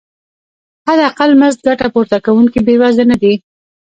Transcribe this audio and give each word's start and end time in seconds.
حداقل 0.87 1.31
مزد 1.41 1.59
ګټه 1.67 1.87
پورته 1.93 2.17
کوونکي 2.25 2.59
بې 2.65 2.75
وزله 2.81 3.05
نه 3.11 3.15
دي. 3.21 3.33